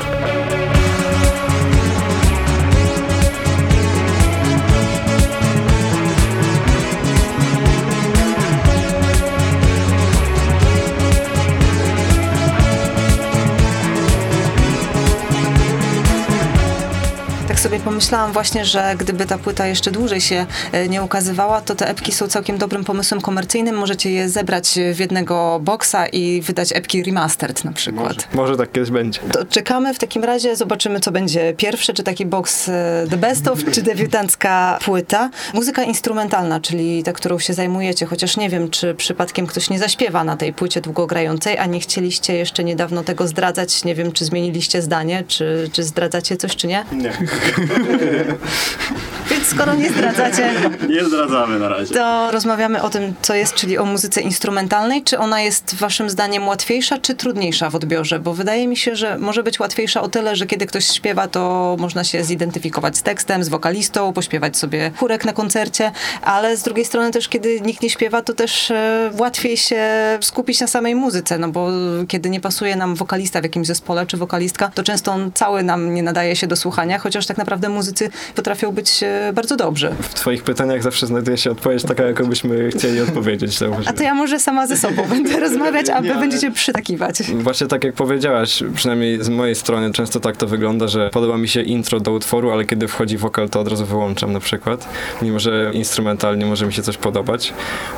Pomyślałam 17.99 18.33
właśnie, 18.33 18.65
że 18.65 18.95
gdyby 18.97 19.25
ta 19.25 19.37
płyta 19.37 19.67
jeszcze 19.67 19.91
dłużej 19.91 20.21
się 20.21 20.45
e, 20.71 20.89
nie 20.89 21.03
ukazywała, 21.03 21.61
to 21.61 21.75
te 21.75 21.87
epki 21.87 22.11
są 22.11 22.27
całkiem 22.27 22.57
dobrym 22.57 22.83
pomysłem 22.83 23.21
komercyjnym. 23.21 23.75
Możecie 23.75 24.11
je 24.11 24.29
zebrać 24.29 24.79
w 24.93 24.99
jednego 24.99 25.59
boksa 25.63 26.07
i 26.07 26.41
wydać 26.41 26.71
epki 26.73 27.03
remastered 27.03 27.63
na 27.63 27.71
przykład. 27.71 28.15
Może, 28.15 28.27
może 28.33 28.57
tak 28.57 28.71
kiedyś 28.71 28.91
będzie. 28.91 29.19
To 29.31 29.45
czekamy 29.45 29.93
w 29.93 29.99
takim 29.99 30.23
razie, 30.23 30.55
zobaczymy 30.55 30.99
co 30.99 31.11
będzie 31.11 31.53
pierwsze, 31.53 31.93
czy 31.93 32.03
taki 32.03 32.25
box 32.25 32.69
e, 32.69 33.05
The 33.09 33.17
Best 33.17 33.47
of, 33.47 33.59
czy 33.71 33.81
debiutancka 33.81 34.79
płyta. 34.85 35.29
Muzyka 35.53 35.83
instrumentalna, 35.83 36.59
czyli 36.59 37.03
ta, 37.03 37.13
którą 37.13 37.39
się 37.39 37.53
zajmujecie, 37.53 38.05
chociaż 38.05 38.37
nie 38.37 38.49
wiem, 38.49 38.69
czy 38.69 38.95
przypadkiem 38.95 39.47
ktoś 39.47 39.69
nie 39.69 39.79
zaśpiewa 39.79 40.23
na 40.23 40.37
tej 40.37 40.53
płycie 40.53 40.81
długogrającej, 40.81 41.57
a 41.57 41.65
nie 41.65 41.79
chcieliście 41.79 42.33
jeszcze 42.33 42.63
niedawno 42.63 43.03
tego 43.03 43.27
zdradzać. 43.27 43.83
Nie 43.83 43.95
wiem, 43.95 44.11
czy 44.11 44.25
zmieniliście 44.25 44.81
zdanie, 44.81 45.23
czy, 45.27 45.69
czy 45.73 45.83
zdradzacie 45.83 46.37
coś, 46.37 46.55
czy 46.55 46.67
nie? 46.67 46.85
Nie. 46.91 47.11
Więc 49.31 49.47
skoro 49.47 49.73
nie 49.75 49.89
zdradzacie, 49.89 50.53
Nie 50.89 51.05
zdradzamy 51.05 51.59
na 51.59 51.69
razie. 51.69 51.93
to 51.93 52.31
rozmawiamy 52.31 52.81
o 52.81 52.89
tym, 52.89 53.13
co 53.21 53.35
jest, 53.35 53.53
czyli 53.55 53.77
o 53.77 53.85
muzyce 53.85 54.21
instrumentalnej. 54.21 55.03
Czy 55.03 55.19
ona 55.19 55.41
jest 55.41 55.75
waszym 55.75 56.09
zdaniem 56.09 56.47
łatwiejsza, 56.47 56.97
czy 56.97 57.15
trudniejsza 57.15 57.69
w 57.69 57.75
odbiorze? 57.75 58.19
Bo 58.19 58.33
wydaje 58.33 58.67
mi 58.67 58.77
się, 58.77 58.95
że 58.95 59.17
może 59.17 59.43
być 59.43 59.59
łatwiejsza 59.59 60.01
o 60.01 60.07
tyle, 60.09 60.35
że 60.35 60.45
kiedy 60.47 60.65
ktoś 60.65 60.85
śpiewa, 60.87 61.27
to 61.27 61.75
można 61.79 62.03
się 62.03 62.23
zidentyfikować 62.23 62.97
z 62.97 63.03
tekstem, 63.03 63.43
z 63.43 63.49
wokalistą, 63.49 64.13
pośpiewać 64.13 64.57
sobie 64.57 64.91
chórek 64.97 65.25
na 65.25 65.33
koncercie, 65.33 65.91
ale 66.21 66.57
z 66.57 66.63
drugiej 66.63 66.85
strony 66.85 67.11
też, 67.11 67.27
kiedy 67.29 67.61
nikt 67.61 67.81
nie 67.81 67.89
śpiewa, 67.89 68.21
to 68.21 68.33
też 68.33 68.71
e, 68.71 69.11
łatwiej 69.19 69.57
się 69.57 69.83
skupić 70.21 70.59
na 70.61 70.67
samej 70.67 70.95
muzyce, 70.95 71.37
no 71.37 71.47
bo 71.49 71.67
kiedy 72.07 72.29
nie 72.29 72.39
pasuje 72.39 72.75
nam 72.75 72.95
wokalista 72.95 73.41
w 73.41 73.43
jakimś 73.43 73.67
zespole, 73.67 74.05
czy 74.05 74.17
wokalistka, 74.17 74.71
to 74.75 74.83
często 74.83 75.11
on 75.11 75.31
cały 75.33 75.63
nam 75.63 75.93
nie 75.93 76.03
nadaje 76.03 76.35
się 76.35 76.47
do 76.47 76.55
słuchania, 76.55 76.99
chociaż 76.99 77.25
tak 77.25 77.37
naprawdę 77.37 77.69
muzycy 77.79 78.09
potrafią 78.35 78.71
być 78.71 79.03
e, 79.03 79.31
bardzo 79.33 79.55
dobrzy. 79.55 79.95
W 80.01 80.13
twoich 80.13 80.43
pytaniach 80.43 80.83
zawsze 80.83 81.07
znajduje 81.07 81.37
się 81.37 81.51
odpowiedź 81.51 81.83
taka, 81.83 82.03
jaką 82.03 82.25
byśmy 82.25 82.69
chcieli 82.69 83.01
odpowiedzieć. 83.01 83.59
A 83.85 83.93
to 83.93 84.03
ja 84.03 84.13
może 84.13 84.39
sama 84.39 84.67
ze 84.67 84.77
sobą 84.77 85.03
będę 85.09 85.39
rozmawiać, 85.47 85.89
a 85.89 86.01
wy 86.01 86.15
będziecie 86.15 86.51
przytakiwać. 86.51 87.23
Właśnie 87.23 87.67
tak 87.67 87.83
jak 87.83 87.93
powiedziałaś, 87.95 88.63
przynajmniej 88.75 89.23
z 89.23 89.29
mojej 89.29 89.55
strony 89.55 89.93
często 89.93 90.19
tak 90.19 90.37
to 90.37 90.47
wygląda, 90.47 90.87
że 90.87 91.09
podoba 91.09 91.37
mi 91.37 91.47
się 91.47 91.61
intro 91.61 91.99
do 91.99 92.11
utworu, 92.11 92.51
ale 92.51 92.65
kiedy 92.65 92.87
wchodzi 92.87 93.17
wokal, 93.17 93.49
to 93.49 93.59
od 93.59 93.67
razu 93.67 93.85
wyłączam 93.85 94.33
na 94.33 94.39
przykład, 94.39 94.87
mimo 95.21 95.39
że 95.39 95.71
instrumentalnie 95.73 96.45
może 96.45 96.65
mi 96.65 96.73
się 96.73 96.81
coś 96.81 96.97
podobać. 96.97 97.53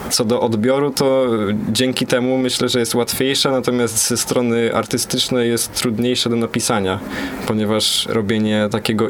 Co 0.09 0.25
do 0.25 0.41
odbioru, 0.41 0.91
to 0.91 1.27
dzięki 1.71 2.05
temu 2.05 2.37
myślę, 2.37 2.69
że 2.69 2.79
jest 2.79 2.95
łatwiejsza, 2.95 3.51
natomiast 3.51 4.07
ze 4.07 4.17
strony 4.17 4.75
artystycznej 4.75 5.49
jest 5.49 5.73
trudniejsze 5.73 6.29
do 6.29 6.35
napisania, 6.35 6.99
ponieważ 7.47 8.05
robienie 8.05 8.67
takiego 8.71 9.09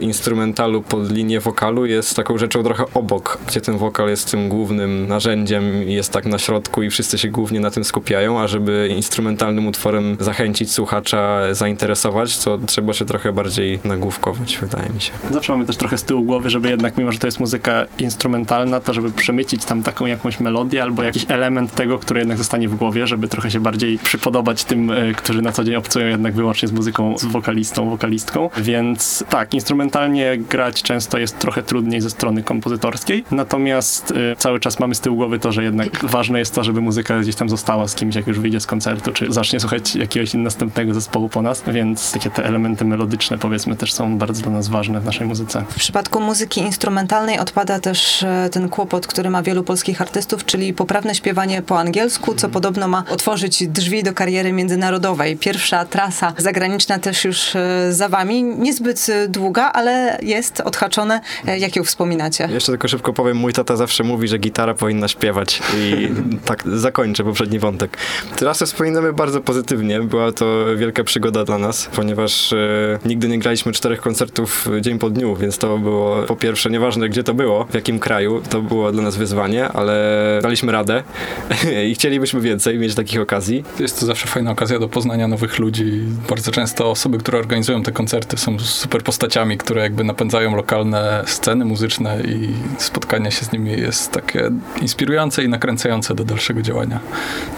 instrumentalu 0.62 0.82
pod 0.82 1.12
linię 1.12 1.39
wokalu 1.39 1.86
jest 1.86 2.15
taką 2.15 2.38
rzeczą 2.38 2.63
trochę 2.63 2.86
obok, 2.94 3.38
gdzie 3.48 3.62
ten 3.62 3.77
wokal 3.77 4.10
jest 4.10 4.32
tym 4.32 4.50
głównym 4.50 5.08
narzędziem 5.08 5.84
jest 5.84 6.12
tak 6.12 6.25
na 6.25 6.39
środku 6.39 6.84
i 6.84 6.89
wszyscy 6.89 7.18
się 7.18 7.27
głównie 7.27 7.60
na 7.60 7.72
tym 7.72 7.84
skupiają, 7.84 8.39
a 8.39 8.48
żeby 8.48 8.89
instrumentalnym 8.96 9.68
utworem 9.68 10.18
zachęcić 10.20 10.72
słuchacza, 10.72 11.41
zainteresować, 11.51 12.38
to 12.38 12.58
trzeba 12.58 12.94
się 12.94 13.06
trochę 13.06 13.34
bardziej 13.34 13.80
nagłówkować, 13.84 14.58
wydaje 14.62 14.89
mi 14.89 15.01
się. 15.01 15.12
Zawsze 15.32 15.53
mamy 15.53 15.65
też 15.65 15.77
trochę 15.77 15.98
z 15.98 16.03
tyłu 16.03 16.24
głowy, 16.24 16.50
żeby 16.50 16.70
jednak, 16.70 16.98
mimo 16.98 17.12
że 17.12 17.20
to 17.20 17.27
jest 17.27 17.39
muzyka 17.39 17.86
instrumentalna, 18.00 18.80
to 18.80 18.94
żeby 18.94 19.12
przemycić 19.12 19.65
tam 19.65 19.84
taką 19.84 20.06
jakąś 20.06 20.39
melodię 20.39 20.84
albo 20.84 21.03
jakiś 21.03 21.25
element 21.27 21.75
tego, 21.75 22.00
który 22.00 22.20
jednak 22.20 22.38
zostanie 22.38 22.70
w 22.70 22.75
głowie, 22.75 23.08
żeby 23.08 23.27
trochę 23.27 23.51
się 23.51 23.60
bardziej 23.60 23.98
przypodobać 23.98 24.63
tym, 24.63 24.91
e, 24.91 25.13
którzy 25.13 25.41
na 25.41 25.51
co 25.51 25.63
dzień 25.63 25.75
obcują 25.75 26.08
jednak 26.08 26.34
wyłącznie 26.34 26.68
z 26.68 26.72
muzyką, 26.72 27.18
z 27.18 27.25
wokalistą, 27.25 27.89
wokalistką. 27.89 28.50
Więc 28.58 29.24
tak, 29.30 29.53
instrumentalnie 29.53 30.38
grać 30.51 30.84
często 30.84 31.17
jest 31.17 31.39
trochę 31.39 31.63
trudniej 31.63 32.01
ze 32.01 32.10
strony 32.10 32.43
kompozytorskiej, 32.43 33.24
natomiast 33.31 34.12
y, 34.12 34.36
cały 34.38 34.60
czas 34.60 34.79
mamy 34.79 34.96
z 34.96 35.00
tyłu 35.00 35.15
głowy 35.15 35.39
to, 35.39 35.51
że 35.51 35.63
jednak 35.63 36.05
ważne 36.05 36.39
jest 36.39 36.55
to, 36.55 36.63
żeby 36.63 36.81
muzyka 36.81 37.20
gdzieś 37.20 37.36
tam 37.36 37.50
została 37.50 37.88
z 37.88 37.96
kimś, 37.96 38.15
jak 38.15 38.27
już 38.27 38.39
wyjdzie 38.39 38.60
z 38.60 38.67
koncertu, 38.67 39.12
czy 39.12 39.34
zacznie 39.34 39.60
słuchać 39.60 39.96
jakiegoś 39.96 40.34
następnego 40.34 40.93
zespołu 40.93 41.29
po 41.29 41.41
nas, 41.41 41.63
więc 41.67 42.12
takie 42.12 42.29
te 42.29 42.46
elementy 42.46 42.86
melodyczne 42.86 43.38
powiedzmy 43.38 43.75
też 43.75 43.93
są 43.93 44.17
bardzo 44.17 44.41
dla 44.41 44.51
nas 44.51 44.67
ważne 44.67 45.00
w 45.01 45.05
naszej 45.05 45.27
muzyce. 45.27 45.65
W 45.70 45.75
przypadku 45.75 46.20
muzyki 46.20 46.62
instrumentalnej 46.62 47.39
odpada 47.39 47.79
też 47.79 48.24
e, 48.24 48.50
ten 48.51 48.70
kłopot, 48.70 49.08
który 49.08 49.29
ma 49.29 49.43
wielu 49.43 49.63
polskich 49.63 50.01
artystów, 50.01 50.46
czyli 50.46 50.74
poprawne 50.74 51.15
śpiewanie 51.15 51.62
po 51.62 51.79
angielsku, 51.79 52.36
co 52.36 52.50
podobno 52.50 52.88
ma 52.88 53.03
otworzyć 53.10 53.67
drzwi 53.67 54.03
do 54.03 54.13
kariery 54.13 54.53
międzynarodowej. 54.53 55.38
Pierwsza 55.38 55.86
trasa 55.86 56.34
zagraniczna 56.38 57.00
też 57.00 57.25
już 57.25 57.55
e, 57.55 57.93
za 57.93 58.10
wami, 58.10 58.43
niezbyt 58.43 59.08
długa, 59.29 59.72
ale 59.74 60.20
jest 60.22 60.40
odhaczone. 60.63 61.21
E, 61.48 61.60
jak 61.60 61.75
ją 61.75 61.83
wspominacie? 61.83 62.50
Jeszcze 62.51 62.71
tylko 62.71 62.88
szybko 62.88 63.13
powiem, 63.13 63.38
mój 63.38 63.53
tata 63.53 63.75
zawsze 63.75 64.03
mówi, 64.03 64.27
że 64.27 64.38
gitara 64.38 64.74
powinna 64.74 65.07
śpiewać 65.07 65.62
i 65.77 66.10
tak 66.50 66.63
zakończę 66.75 67.24
poprzedni 67.24 67.60
wątek. 67.60 67.98
Trasę 68.36 68.65
wspominamy 68.65 69.13
bardzo 69.13 69.41
pozytywnie, 69.41 70.00
była 70.00 70.31
to 70.31 70.65
wielka 70.77 71.03
przygoda 71.03 71.43
dla 71.43 71.57
nas, 71.57 71.89
ponieważ 71.95 72.53
e, 72.53 73.00
nigdy 73.05 73.27
nie 73.27 73.39
graliśmy 73.39 73.71
czterech 73.71 74.01
koncertów 74.01 74.67
dzień 74.81 75.00
po 75.00 75.10
dniu, 75.10 75.36
więc 75.36 75.57
to 75.57 75.77
było 75.77 76.24
po 76.24 76.36
pierwsze 76.36 76.69
nieważne 76.69 77.10
gdzie 77.10 77.24
to 77.24 77.33
było, 77.33 77.65
w 77.65 77.74
jakim 77.74 78.00
kraju, 78.00 78.41
to 78.50 78.62
było 78.62 78.91
dla 78.91 79.03
nas 79.03 79.17
wyzwanie, 79.17 79.67
ale 79.67 80.39
daliśmy 80.41 80.71
radę 80.71 81.03
i 81.89 81.95
chcielibyśmy 81.95 82.41
więcej 82.41 82.79
mieć 82.79 82.95
takich 82.95 83.21
okazji. 83.21 83.63
Jest 83.79 84.00
to 84.00 84.05
zawsze 84.05 84.27
fajna 84.27 84.51
okazja 84.51 84.79
do 84.79 84.89
poznania 84.89 85.27
nowych 85.27 85.60
ludzi. 85.60 86.03
Bardzo 86.29 86.51
często 86.51 86.91
osoby, 86.91 87.17
które 87.17 87.39
organizują 87.39 87.83
te 87.83 87.91
koncerty 87.91 88.38
są 88.38 88.60
super 88.60 89.03
postaciami, 89.03 89.57
które 89.57 89.81
jakby 89.81 90.03
napędzają 90.03 90.30
lokalne 90.39 91.23
sceny 91.25 91.65
muzyczne 91.65 92.21
i 92.21 92.53
spotkanie 92.77 93.31
się 93.31 93.45
z 93.45 93.51
nimi 93.51 93.71
jest 93.71 94.11
takie 94.11 94.51
inspirujące 94.81 95.43
i 95.43 95.50
nakręcające 95.50 96.15
do 96.15 96.23
dalszego 96.25 96.61
działania. 96.61 97.00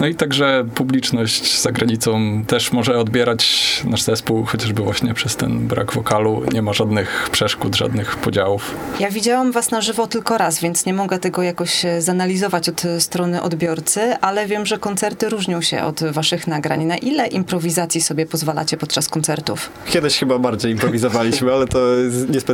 No 0.00 0.06
i 0.06 0.14
także 0.14 0.64
publiczność 0.74 1.60
za 1.60 1.72
granicą 1.72 2.42
też 2.46 2.72
może 2.72 2.98
odbierać 2.98 3.82
nasz 3.84 4.02
zespół, 4.02 4.44
chociażby 4.44 4.82
właśnie 4.82 5.14
przez 5.14 5.36
ten 5.36 5.68
brak 5.68 5.92
wokalu. 5.92 6.42
Nie 6.52 6.62
ma 6.62 6.72
żadnych 6.72 7.28
przeszkód, 7.32 7.76
żadnych 7.76 8.16
podziałów. 8.16 8.74
Ja 9.00 9.10
widziałam 9.10 9.52
was 9.52 9.70
na 9.70 9.80
żywo 9.80 10.06
tylko 10.06 10.38
raz, 10.38 10.60
więc 10.60 10.86
nie 10.86 10.94
mogę 10.94 11.18
tego 11.18 11.42
jakoś 11.42 11.84
e, 11.84 12.02
zanalizować 12.02 12.68
od 12.68 12.82
strony 12.98 13.42
odbiorcy, 13.42 14.00
ale 14.20 14.46
wiem, 14.46 14.66
że 14.66 14.78
koncerty 14.78 15.28
różnią 15.28 15.60
się 15.60 15.82
od 15.82 16.04
waszych 16.04 16.46
nagrań. 16.46 16.84
Na 16.84 16.96
ile 16.96 17.26
improwizacji 17.26 18.00
sobie 18.00 18.26
pozwalacie 18.26 18.76
podczas 18.76 19.08
koncertów? 19.08 19.70
Kiedyś 19.86 20.18
chyba 20.18 20.38
bardziej 20.38 20.72
improwizowaliśmy, 20.72 21.52
ale 21.52 21.66
to 21.66 21.78
niespecjalnie. 22.28 22.53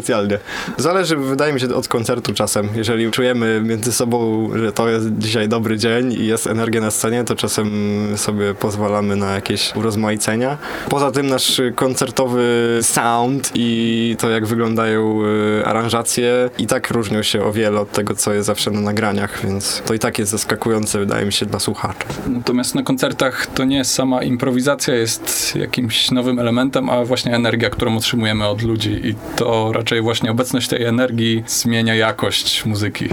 Zależy, 0.77 1.17
wydaje 1.17 1.53
mi 1.53 1.61
się, 1.61 1.75
od 1.75 1.89
koncertu 1.89 2.35
czasem. 2.35 2.69
Jeżeli 2.75 3.11
czujemy 3.11 3.61
między 3.65 3.93
sobą, 3.93 4.49
że 4.55 4.73
to 4.73 4.89
jest 4.89 5.07
dzisiaj 5.19 5.49
dobry 5.49 5.79
dzień 5.79 6.13
i 6.13 6.27
jest 6.27 6.47
energia 6.47 6.81
na 6.81 6.91
scenie, 6.91 7.25
to 7.25 7.37
czasem 7.37 7.71
sobie 8.17 8.55
pozwalamy 8.55 9.17
na 9.17 9.35
jakieś 9.35 9.77
urozmaicenia. 9.77 10.59
Poza 10.89 11.11
tym 11.11 11.27
nasz 11.27 11.61
koncertowy 11.75 12.79
sound 12.83 13.51
i 13.55 14.17
to, 14.19 14.31
jak 14.31 14.47
wyglądają 14.47 15.23
y, 15.61 15.67
aranżacje 15.67 16.51
i 16.59 16.67
tak 16.67 16.91
różnią 16.91 17.23
się 17.23 17.45
o 17.45 17.53
wiele 17.53 17.81
od 17.81 17.93
tego, 17.93 18.15
co 18.15 18.33
jest 18.33 18.47
zawsze 18.47 18.71
na 18.71 18.81
nagraniach, 18.81 19.45
więc 19.45 19.83
to 19.87 19.95
i 19.95 19.99
tak 19.99 20.19
jest 20.19 20.31
zaskakujące, 20.31 20.99
wydaje 20.99 21.27
mi 21.27 21.33
się, 21.33 21.47
dla 21.47 21.59
słuchaczy. 21.59 22.07
Natomiast 22.27 22.75
na 22.75 22.83
koncertach 22.83 23.47
to 23.47 23.65
nie 23.65 23.85
sama 23.85 24.23
improwizacja 24.23 24.95
jest 24.95 25.57
jakimś 25.57 26.11
nowym 26.11 26.39
elementem, 26.39 26.91
a 26.91 27.05
właśnie 27.05 27.35
energia, 27.35 27.71
którą 27.71 27.97
otrzymujemy 27.97 28.47
od 28.47 28.63
ludzi 28.63 29.01
i 29.05 29.15
to 29.37 29.73
raczej 29.73 29.90
właśnie 30.03 30.31
obecność 30.31 30.69
tej 30.69 30.85
energii 30.85 31.45
zmienia 31.47 31.95
jakość 31.95 32.65
muzyki. 32.65 33.09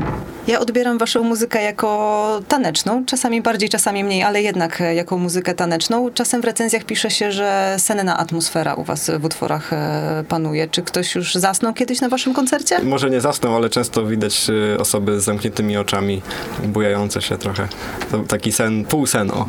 Ja 0.48 0.60
odbieram 0.60 0.98
waszą 0.98 1.24
muzykę 1.24 1.64
jako 1.64 2.42
taneczną, 2.48 3.06
czasami 3.06 3.42
bardziej, 3.42 3.70
czasami 3.70 4.04
mniej, 4.04 4.24
ale 4.24 4.42
jednak 4.42 4.84
jako 4.96 5.18
muzykę 5.18 5.54
taneczną. 5.54 6.12
Czasem 6.14 6.42
w 6.42 6.46
recenzjach 6.46 6.84
pisze 6.84 7.12
się, 7.12 7.32
że 7.32 7.76
senna 7.78 8.18
atmosfera 8.18 8.74
u 8.76 8.84
was 8.84 9.12
w 9.20 9.26
utworach 9.26 9.74
e, 9.74 10.24
panuje. 10.28 10.68
Czy 10.68 10.82
ktoś 10.82 11.16
już 11.16 11.36
zasnął 11.36 11.74
kiedyś 11.74 12.02
na 12.02 12.10
waszym 12.10 12.34
koncercie? 12.34 12.80
Może 12.84 13.10
nie 13.10 13.22
zasnął, 13.22 13.56
ale 13.56 13.70
często 13.70 14.06
widać 14.06 14.50
y, 14.50 14.80
osoby 14.80 15.22
z 15.22 15.24
zamkniętymi 15.24 15.78
oczami, 15.78 16.22
bujające 16.64 17.22
się 17.22 17.38
trochę. 17.38 17.68
To 18.12 18.20
taki 18.20 18.52
sen, 18.52 18.86
pół 18.86 19.06
sen, 19.06 19.32
o. 19.32 19.46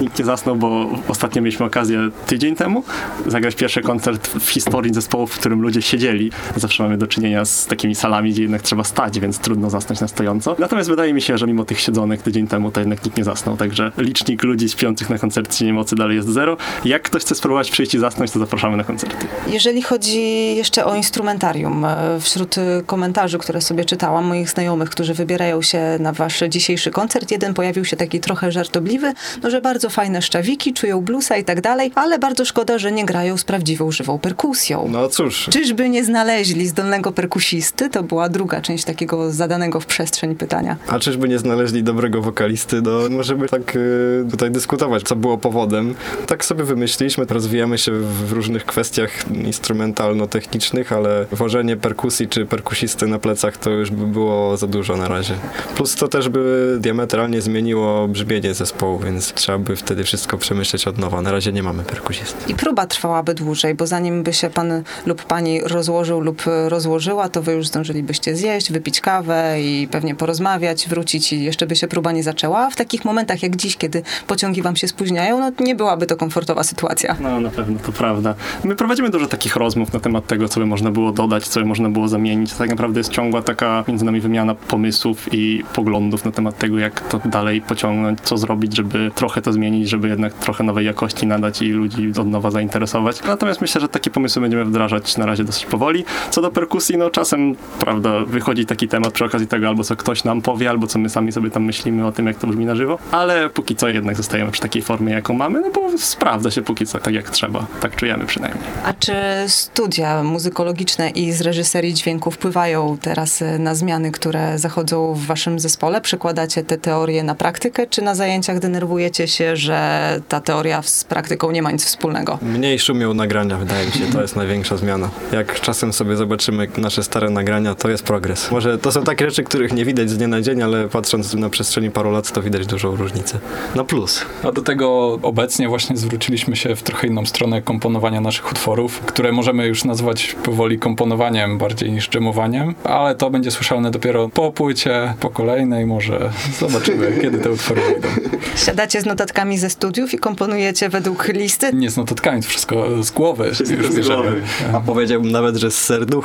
Nikt 0.00 0.18
nie 0.18 0.24
zasnął, 0.24 0.56
bo 0.56 0.90
ostatnio 1.08 1.42
mieliśmy 1.42 1.66
okazję 1.66 2.10
tydzień 2.26 2.56
temu 2.56 2.84
zagrać 3.26 3.54
pierwszy 3.54 3.82
koncert 3.82 4.28
w 4.28 4.50
historii 4.50 4.94
zespołu, 4.94 5.26
w 5.26 5.38
którym 5.38 5.60
ludzie 5.60 5.82
siedzieli. 5.82 6.32
Zawsze 6.66 6.82
mamy 6.82 6.98
do 6.98 7.06
czynienia 7.06 7.44
z 7.44 7.66
takimi 7.66 7.94
salami, 7.94 8.30
gdzie 8.30 8.42
jednak 8.42 8.62
trzeba 8.62 8.84
stać, 8.84 9.20
więc 9.20 9.38
trudno 9.38 9.70
zasnąć 9.70 10.00
na 10.00 10.08
stojąco. 10.08 10.56
Natomiast 10.58 10.88
wydaje 10.88 11.14
mi 11.14 11.22
się, 11.22 11.38
że 11.38 11.46
mimo 11.46 11.64
tych 11.64 11.80
siedzonych 11.80 12.22
tydzień 12.22 12.46
temu, 12.48 12.70
to 12.70 12.80
jednak 12.80 13.04
nikt 13.04 13.16
nie 13.16 13.24
zasnął, 13.24 13.56
także 13.56 13.92
licznik 13.98 14.42
ludzi 14.42 14.68
śpiących 14.68 15.10
na 15.10 15.18
koncercie 15.18 15.64
Niemocy 15.64 15.96
dalej 15.96 16.16
jest 16.16 16.28
zero. 16.28 16.56
Jak 16.84 17.02
ktoś 17.02 17.22
chce 17.22 17.34
spróbować 17.34 17.70
przyjść 17.70 17.94
i 17.94 17.98
zasnąć, 17.98 18.30
to 18.30 18.38
zapraszamy 18.38 18.76
na 18.76 18.84
koncerty. 18.84 19.26
Jeżeli 19.46 19.82
chodzi 19.82 20.56
jeszcze 20.56 20.84
o 20.84 20.94
instrumentarium, 20.94 21.84
e, 21.84 22.20
wśród 22.20 22.54
komentarzy, 22.86 23.38
które 23.38 23.60
sobie 23.60 23.84
czytałam, 23.84 24.24
moich 24.24 24.50
znajomych, 24.50 24.90
którzy 24.90 25.14
wybierają 25.14 25.62
się 25.62 25.80
na 26.00 26.12
wasz 26.12 26.42
dzisiejszy 26.48 26.90
koncert, 26.90 27.30
jeden 27.30 27.54
pojawił 27.54 27.84
się 27.84 27.96
taki 27.96 28.20
trochę 28.20 28.52
żartobliwy, 28.52 29.12
no, 29.42 29.50
że 29.50 29.60
bardzo 29.60 29.90
fajne 29.90 30.22
szczawiki, 30.22 30.72
czują 30.72 31.00
bluesa 31.00 31.36
i 31.36 31.44
tak 31.44 31.60
dalej, 31.60 31.92
ale 31.94 32.18
bardzo 32.18 32.44
szkoda, 32.44 32.78
że 32.78 32.92
nie 32.92 33.04
grają 33.04 33.36
z 33.36 33.44
prawdziwą, 33.44 33.90
żywą 33.90 34.18
perkusją. 34.18 34.88
No 34.90 35.08
cóż. 35.08 35.48
Czyżby 35.52 35.88
nie 35.88 36.04
znaleźli 36.04 36.55
zdolnego 36.64 37.12
perkusisty? 37.12 37.90
To 37.90 38.02
była 38.02 38.28
druga 38.28 38.60
część 38.60 38.84
takiego 38.84 39.32
zadanego 39.32 39.80
w 39.80 39.86
przestrzeń 39.86 40.34
pytania. 40.36 40.76
A 40.88 40.98
czyżby 40.98 41.28
nie 41.28 41.38
znaleźli 41.38 41.82
dobrego 41.82 42.22
wokalisty? 42.22 42.82
No, 42.82 42.90
możemy 43.10 43.48
tak 43.48 43.76
y, 43.76 44.24
tutaj 44.30 44.50
dyskutować, 44.50 45.02
co 45.02 45.16
było 45.16 45.38
powodem. 45.38 45.94
Tak 46.26 46.44
sobie 46.44 46.64
wymyśliliśmy, 46.64 47.24
rozwijamy 47.24 47.78
się 47.78 47.92
w 47.92 48.32
różnych 48.32 48.66
kwestiach 48.66 49.10
instrumentalno-technicznych, 49.30 50.92
ale 50.92 51.26
wożenie 51.32 51.76
perkusji 51.76 52.28
czy 52.28 52.46
perkusisty 52.46 53.06
na 53.06 53.18
plecach 53.18 53.56
to 53.56 53.70
już 53.70 53.90
by 53.90 54.06
było 54.06 54.56
za 54.56 54.66
dużo 54.66 54.96
na 54.96 55.08
razie. 55.08 55.34
Plus 55.76 55.94
to 55.94 56.08
też 56.08 56.28
by 56.28 56.76
diametralnie 56.80 57.40
zmieniło 57.40 58.08
brzmienie 58.08 58.54
zespołu, 58.54 58.98
więc 58.98 59.32
trzeba 59.32 59.58
by 59.58 59.76
wtedy 59.76 60.04
wszystko 60.04 60.38
przemyśleć 60.38 60.88
od 60.88 60.98
nowa. 60.98 61.22
Na 61.22 61.32
razie 61.32 61.52
nie 61.52 61.62
mamy 61.62 61.82
perkusisty. 61.82 62.52
I 62.52 62.54
próba 62.54 62.86
trwałaby 62.86 63.34
dłużej, 63.34 63.74
bo 63.74 63.86
zanim 63.86 64.22
by 64.22 64.32
się 64.32 64.50
pan 64.50 64.82
lub 65.06 65.24
pani 65.24 65.60
rozłożył 65.60 66.20
lub 66.20 66.45
rozłożyła, 66.68 67.28
to 67.28 67.42
wy 67.42 67.52
już 67.52 67.66
zdążylibyście 67.66 68.36
zjeść, 68.36 68.72
wypić 68.72 69.00
kawę 69.00 69.62
i 69.62 69.88
pewnie 69.90 70.14
porozmawiać, 70.14 70.88
wrócić 70.88 71.32
i 71.32 71.44
jeszcze 71.44 71.66
by 71.66 71.76
się 71.76 71.88
próba 71.88 72.12
nie 72.12 72.22
zaczęła. 72.22 72.70
W 72.70 72.76
takich 72.76 73.04
momentach 73.04 73.42
jak 73.42 73.56
dziś, 73.56 73.76
kiedy 73.76 74.02
pociągi 74.26 74.62
wam 74.62 74.76
się 74.76 74.88
spóźniają, 74.88 75.40
no 75.40 75.52
nie 75.60 75.74
byłaby 75.74 76.06
to 76.06 76.16
komfortowa 76.16 76.64
sytuacja. 76.64 77.16
No 77.20 77.40
na 77.40 77.50
pewno, 77.50 77.78
to 77.86 77.92
prawda. 77.92 78.34
My 78.64 78.76
prowadzimy 78.76 79.10
dużo 79.10 79.26
takich 79.26 79.56
rozmów 79.56 79.92
na 79.92 80.00
temat 80.00 80.26
tego, 80.26 80.48
co 80.48 80.60
by 80.60 80.66
można 80.66 80.90
było 80.90 81.12
dodać, 81.12 81.48
co 81.48 81.60
by 81.60 81.66
można 81.66 81.88
było 81.88 82.08
zamienić. 82.08 82.52
Tak 82.52 82.70
naprawdę 82.70 83.00
jest 83.00 83.10
ciągła 83.10 83.42
taka 83.42 83.84
między 83.88 84.04
nami 84.04 84.20
wymiana 84.20 84.54
pomysłów 84.54 85.28
i 85.32 85.64
poglądów 85.74 86.24
na 86.24 86.32
temat 86.32 86.58
tego, 86.58 86.78
jak 86.78 87.08
to 87.08 87.20
dalej 87.24 87.60
pociągnąć, 87.60 88.20
co 88.20 88.38
zrobić, 88.38 88.76
żeby 88.76 89.10
trochę 89.14 89.42
to 89.42 89.52
zmienić, 89.52 89.88
żeby 89.88 90.08
jednak 90.08 90.34
trochę 90.34 90.64
nowej 90.64 90.86
jakości 90.86 91.26
nadać 91.26 91.62
i 91.62 91.68
ludzi 91.68 92.12
od 92.20 92.26
nowa 92.26 92.50
zainteresować. 92.50 93.22
Natomiast 93.22 93.60
myślę, 93.60 93.80
że 93.80 93.88
takie 93.88 94.10
pomysły 94.10 94.42
będziemy 94.42 94.64
wdrażać 94.64 95.16
na 95.16 95.26
razie 95.26 95.44
dosyć 95.44 95.66
powoli. 95.66 96.04
Co 96.36 96.42
do 96.42 96.50
perkusji, 96.50 96.96
no 96.96 97.10
czasem, 97.10 97.54
prawda, 97.78 98.24
wychodzi 98.24 98.66
taki 98.66 98.88
temat 98.88 99.12
przy 99.12 99.24
okazji 99.24 99.46
tego, 99.46 99.68
albo 99.68 99.84
co 99.84 99.96
ktoś 99.96 100.24
nam 100.24 100.42
powie, 100.42 100.70
albo 100.70 100.86
co 100.86 100.98
my 100.98 101.08
sami 101.08 101.32
sobie 101.32 101.50
tam 101.50 101.64
myślimy 101.64 102.06
o 102.06 102.12
tym, 102.12 102.26
jak 102.26 102.36
to 102.36 102.46
brzmi 102.46 102.64
na 102.64 102.74
żywo, 102.74 102.98
ale 103.10 103.50
póki 103.50 103.76
co 103.76 103.88
jednak 103.88 104.16
zostajemy 104.16 104.50
przy 104.50 104.62
takiej 104.62 104.82
formie, 104.82 105.12
jaką 105.12 105.34
mamy, 105.34 105.60
no 105.60 105.70
bo 105.70 105.98
sprawdza 105.98 106.50
się 106.50 106.62
póki 106.62 106.86
co 106.86 106.98
tak, 106.98 107.14
jak 107.14 107.30
trzeba. 107.30 107.66
Tak 107.80 107.96
czujemy 107.96 108.26
przynajmniej. 108.26 108.64
A 108.84 108.92
czy 108.92 109.14
studia 109.46 110.22
muzykologiczne 110.22 111.10
i 111.10 111.32
z 111.32 111.40
reżyserii 111.40 111.94
dźwięku 111.94 112.30
wpływają 112.30 112.98
teraz 113.00 113.42
y, 113.42 113.58
na 113.58 113.74
zmiany, 113.74 114.10
które 114.10 114.58
zachodzą 114.58 115.14
w 115.14 115.26
waszym 115.26 115.60
zespole? 115.60 116.00
Przekładacie 116.00 116.64
te 116.64 116.78
teorie 116.78 117.22
na 117.22 117.34
praktykę, 117.34 117.86
czy 117.86 118.02
na 118.02 118.14
zajęciach 118.14 118.58
denerwujecie 118.58 119.28
się, 119.28 119.56
że 119.56 120.20
ta 120.28 120.40
teoria 120.40 120.82
z 120.82 121.04
praktyką 121.04 121.50
nie 121.50 121.62
ma 121.62 121.70
nic 121.70 121.84
wspólnego? 121.84 122.38
Mniej 122.42 122.78
szumią 122.78 123.14
nagrania, 123.14 123.56
wydaje 123.56 123.86
mi 123.86 123.92
się, 123.92 124.12
to 124.12 124.22
jest 124.22 124.36
największa 124.36 124.76
zmiana. 124.76 125.10
Jak 125.32 125.60
czasem 125.60 125.92
sobie 125.92 126.16
zobaczymy 126.26 126.68
nasze 126.78 127.02
stare 127.02 127.30
nagrania, 127.30 127.74
to 127.74 127.88
jest 127.88 128.02
progres. 128.02 128.50
Może 128.50 128.78
to 128.78 128.92
są 128.92 129.04
takie 129.04 129.24
rzeczy, 129.24 129.42
których 129.42 129.72
nie 129.72 129.84
widać 129.84 130.10
z 130.10 130.16
dnia 130.16 130.28
na 130.28 130.40
dzień, 130.40 130.62
ale 130.62 130.88
patrząc 130.88 131.34
na 131.34 131.50
przestrzeni 131.50 131.90
paru 131.90 132.10
lat, 132.10 132.32
to 132.32 132.42
widać 132.42 132.66
dużą 132.66 132.96
różnicę. 132.96 133.38
No 133.76 133.84
plus. 133.84 134.22
A 134.42 134.52
do 134.52 134.62
tego 134.62 135.18
obecnie 135.22 135.68
właśnie 135.68 135.96
zwróciliśmy 135.96 136.56
się 136.56 136.76
w 136.76 136.82
trochę 136.82 137.06
inną 137.06 137.26
stronę 137.26 137.62
komponowania 137.62 138.20
naszych 138.20 138.52
utworów, 138.52 139.00
które 139.00 139.32
możemy 139.32 139.66
już 139.66 139.84
nazwać 139.84 140.36
powoli 140.42 140.78
komponowaniem 140.78 141.58
bardziej 141.58 141.92
niż 141.92 142.08
dżemowaniem, 142.08 142.74
ale 142.84 143.14
to 143.14 143.30
będzie 143.30 143.50
słyszalne 143.50 143.90
dopiero 143.90 144.28
po 144.28 144.52
płycie, 144.52 145.14
po 145.20 145.30
kolejnej 145.30 145.86
może. 145.86 146.30
Zobaczymy, 146.60 147.12
kiedy 147.22 147.38
te 147.38 147.50
utwory 147.50 147.80
wyjdą. 147.80 148.08
Siadacie 148.56 149.00
z 149.00 149.06
notatkami 149.06 149.58
ze 149.58 149.70
studiów 149.70 150.14
i 150.14 150.18
komponujecie 150.18 150.88
według 150.88 151.28
listy? 151.28 151.72
Nie 151.72 151.90
z 151.90 151.96
notatkami, 151.96 152.42
to 152.42 152.48
wszystko 152.48 153.02
z 153.02 153.10
głowy 153.10 153.52
już 153.78 153.94
bierzemy. 153.94 154.42
A 154.74 154.80
powiedziałbym 154.80 155.32
nawet, 155.32 155.56
że 155.56 155.70
z 155.70 155.78
serducha. 155.78 156.15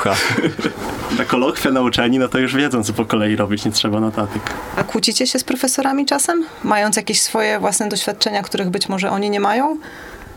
Na 1.17 1.25
kolokwia 1.25 1.71
nauczeni, 1.71 2.19
no 2.19 2.27
to 2.27 2.39
już 2.39 2.55
wiedzą, 2.55 2.83
co 2.83 2.93
po 2.93 3.05
kolei 3.05 3.36
robić, 3.36 3.65
nie 3.65 3.71
trzeba 3.71 4.00
notatek. 4.00 4.41
A 4.77 4.83
kłócicie 4.83 5.27
się 5.27 5.39
z 5.39 5.43
profesorami 5.43 6.05
czasem? 6.05 6.45
Mając 6.63 6.95
jakieś 6.95 7.21
swoje 7.21 7.60
własne 7.60 7.89
doświadczenia, 7.89 8.43
których 8.43 8.69
być 8.69 8.89
może 8.89 9.12
oni 9.12 9.29
nie 9.29 9.39
mają? 9.39 9.77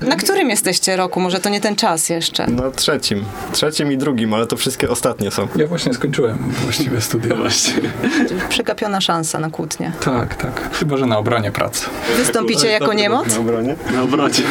Na 0.01 0.17
którym 0.17 0.51
jesteście 0.51 0.97
roku? 0.97 1.21
Może 1.21 1.41
to 1.41 1.49
nie 1.49 1.61
ten 1.61 1.77
czas 1.77 2.09
jeszcze? 2.09 2.47
No 2.47 2.71
trzecim. 2.71 3.25
Trzecim 3.53 3.93
i 3.93 3.97
drugim, 3.97 4.35
ale 4.35 4.47
to 4.47 4.57
wszystkie 4.57 4.91
ostatnie 4.91 5.31
są. 5.31 5.49
Ja 5.57 5.67
właśnie 5.67 5.95
skończyłem 5.95 6.39
właściwie 6.63 7.01
studia. 7.01 7.37
Właśnie. 7.37 7.83
Przegapiona 8.49 9.01
szansa 9.01 9.39
na 9.39 9.51
kłótnię. 9.51 9.93
Tak, 10.01 10.35
tak. 10.35 10.71
Chyba, 10.79 10.97
że 10.97 11.07
na 11.07 11.19
obronie 11.19 11.53
pracy. 11.53 11.87
Wystąpicie 12.17 12.69
jako 12.69 12.93
niemoc? 12.93 13.29
Na 13.35 13.39
obronie? 13.39 13.77
Na 13.93 14.03
obrocie. 14.03 14.43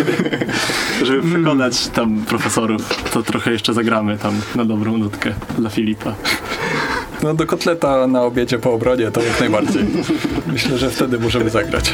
Żeby 1.04 1.22
przekonać 1.36 1.88
tam 1.88 2.26
profesorów, 2.26 3.12
to 3.12 3.24
trochę 3.24 3.52
jeszcze 3.52 3.74
zagramy 3.74 4.18
tam 4.18 4.42
na 4.56 4.66
dobrą 4.66 4.98
nutkę 4.98 5.34
dla 5.58 5.70
Filipa. 5.70 6.16
No 7.24 7.34
do 7.34 7.46
kotleta 7.46 8.08
na 8.08 8.22
obiedzie 8.22 8.60
po 8.60 8.74
obronie 8.74 9.12
to 9.12 9.24
jak 9.24 9.40
najbardziej. 9.40 9.86
Myślę, 10.54 10.78
że 10.78 10.90
wtedy 10.90 11.20
możemy 11.20 11.50
zagrać. 11.50 11.94